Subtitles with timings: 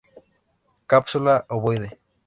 [0.91, 1.89] Cápsula ovoide.